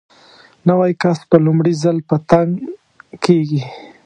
[0.67, 2.51] نوی کس په لومړي ځل په تنګ
[3.23, 3.63] کېږي.